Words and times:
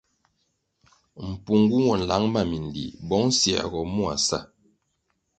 Mpungu 1.31 1.75
nwo 1.83 1.95
nlang 2.01 2.25
ma 2.33 2.41
minlih 2.49 2.91
bong 3.07 3.27
siergoh 3.39 3.87
mua 3.95 4.15
sa. 4.27 4.39